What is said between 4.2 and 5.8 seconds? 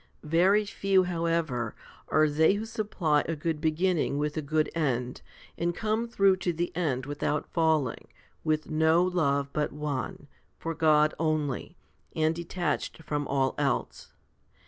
a good end, and